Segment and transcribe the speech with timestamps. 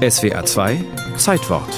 [0.00, 0.82] SWA 2
[1.18, 1.68] Zeitwort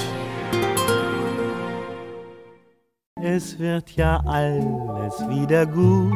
[3.21, 6.13] Es wird ja alles wieder gut,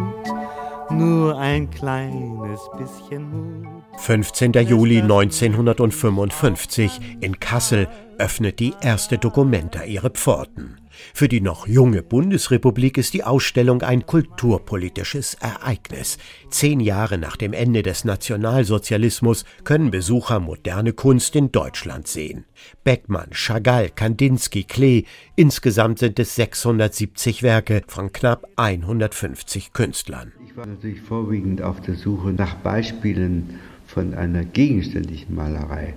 [0.90, 3.84] nur ein kleines bisschen Mut.
[3.98, 4.54] 15.
[4.54, 10.78] Juli 1955 in Kassel öffnet die erste Documenta ihre Pforten.
[11.14, 16.18] Für die noch junge Bundesrepublik ist die Ausstellung ein kulturpolitisches Ereignis.
[16.50, 22.46] Zehn Jahre nach dem Ende des Nationalsozialismus können Besucher moderne Kunst in Deutschland sehen.
[22.84, 25.04] Beckmann, Chagall, Kandinsky, Klee,
[25.36, 30.34] insgesamt sind es 670 Werke von knapp 150 Künstlern.
[30.46, 35.96] Ich war natürlich vorwiegend auf der Suche nach Beispielen von einer gegenständlichen Malerei.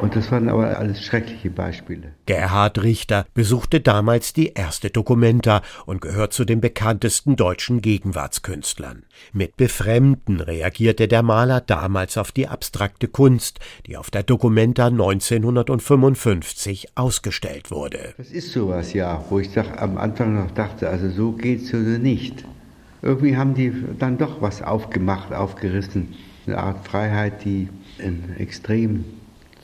[0.00, 2.12] Und das waren aber alles schreckliche Beispiele.
[2.26, 9.04] Gerhard Richter besuchte damals die erste Documenta und gehört zu den bekanntesten deutschen Gegenwartskünstlern.
[9.32, 16.88] Mit Befremden reagierte der Maler damals auf die abstrakte Kunst, die auf der Documenta 1955
[16.94, 18.12] ausgestellt wurde.
[18.18, 21.98] Das ist sowas, ja, wo ich doch am Anfang noch dachte, also so geht's oder
[21.98, 22.44] nicht.
[23.00, 26.14] Irgendwie haben die dann doch was aufgemacht, aufgerissen.
[26.46, 29.04] Eine Art Freiheit, die in extrem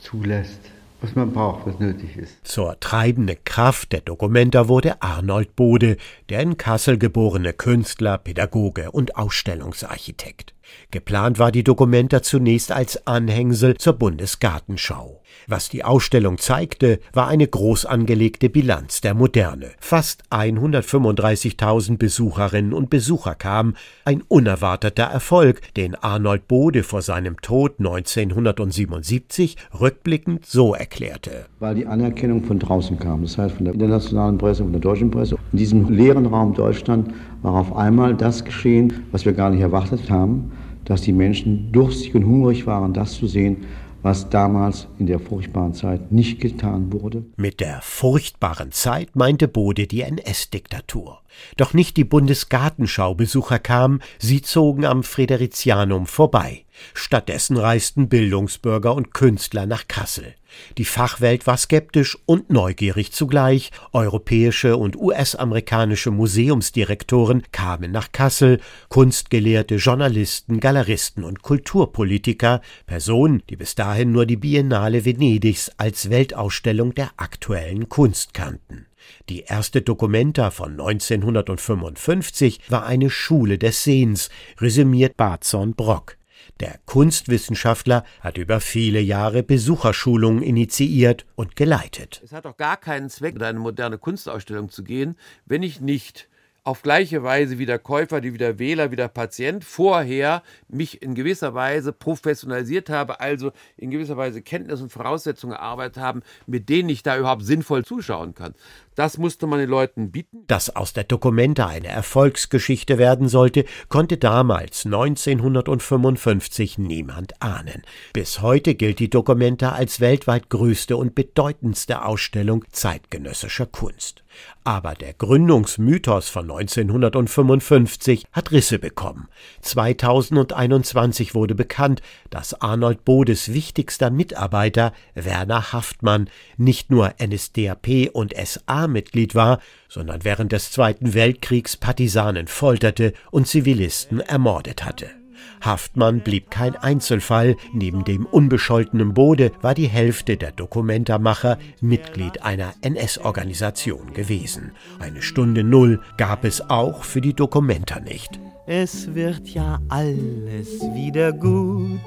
[0.03, 0.59] zulässt,
[1.01, 2.45] was man braucht, was nötig ist.
[2.45, 5.97] Zur treibenden Kraft der Dokumenta wurde Arnold Bode,
[6.29, 10.52] der in Kassel geborene Künstler, Pädagoge und Ausstellungsarchitekt.
[10.91, 15.21] Geplant war die Dokumenta zunächst als Anhängsel zur Bundesgartenschau.
[15.47, 19.71] Was die Ausstellung zeigte, war eine groß angelegte Bilanz der Moderne.
[19.79, 23.75] Fast 135.000 Besucherinnen und Besucher kamen,
[24.05, 31.45] ein unerwarteter Erfolg, den Arnold Bode vor seinem Tod 1977 rückblickend so erklärte.
[31.59, 35.11] Weil die Anerkennung von draußen kam, das heißt von der internationalen Presse, von der deutschen
[35.11, 35.37] Presse.
[35.53, 40.09] In diesem leeren Raum Deutschland war auf einmal das geschehen, was wir gar nicht erwartet
[40.09, 40.51] haben,
[40.83, 43.57] dass die Menschen durstig und hungrig waren, das zu sehen,
[44.01, 47.23] was damals in der furchtbaren Zeit nicht getan wurde.
[47.37, 51.21] Mit der furchtbaren Zeit meinte Bode die NS-Diktatur.
[51.55, 56.65] Doch nicht die Bundesgartenschau-Besucher kamen, sie zogen am Friderizianum vorbei.
[56.93, 60.35] Stattdessen reisten Bildungsbürger und Künstler nach Kassel.
[60.77, 63.71] Die Fachwelt war skeptisch und neugierig zugleich.
[63.91, 73.75] Europäische und US-amerikanische Museumsdirektoren kamen nach Kassel, Kunstgelehrte, Journalisten, Galeristen und Kulturpolitiker, Personen, die bis
[73.75, 78.85] dahin nur die Biennale Venedigs als Weltausstellung der aktuellen Kunst kannten.
[79.29, 84.29] Die erste Dokumenta von 1955 war eine Schule des Sehens,
[84.59, 86.17] resümiert Barzon Brock.
[86.59, 92.21] Der Kunstwissenschaftler hat über viele Jahre Besucherschulungen initiiert und geleitet.
[92.23, 95.15] Es hat doch gar keinen Zweck, in eine moderne Kunstausstellung zu gehen,
[95.45, 96.29] wenn ich nicht
[96.65, 101.13] auf gleiche Weise wie der Käufer, wie der Wähler, wie der Patient vorher mich in
[101.13, 106.87] gewisser Weise professionalisiert habe, also in gewisser Weise Kenntnis und Voraussetzungen erarbeitet haben, mit denen
[106.87, 108.55] ich da überhaupt sinnvoll zuschauen kann.
[108.95, 110.43] Das musste man den Leuten bieten.
[110.47, 117.81] Dass aus der Dokumenta eine Erfolgsgeschichte werden sollte, konnte damals 1955 niemand ahnen.
[118.13, 124.22] Bis heute gilt die Dokumenta als weltweit größte und bedeutendste Ausstellung zeitgenössischer Kunst.
[124.63, 129.27] Aber der Gründungsmythos von 1955 hat Risse bekommen.
[129.61, 138.63] 2021 wurde bekannt, dass Arnold Bodes wichtigster Mitarbeiter Werner Haftmann nicht nur NSDAP und SA
[138.67, 145.22] SA-Mitglied war, sondern während des Zweiten Weltkriegs Partisanen folterte und Zivilisten ermordet hatte.
[145.61, 152.73] Haftmann blieb kein Einzelfall, neben dem unbescholtenen Bode war die Hälfte der Dokumentarmacher Mitglied einer
[152.81, 154.71] NS-Organisation gewesen.
[154.99, 158.39] Eine Stunde Null gab es auch für die Dokumenta nicht.
[158.65, 161.99] Es wird ja alles wieder gut,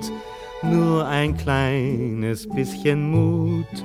[0.62, 3.84] nur ein kleines bisschen Mut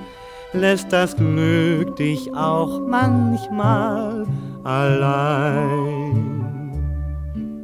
[0.53, 4.28] lässt das Glück dich auch manchmal
[4.63, 6.30] allein.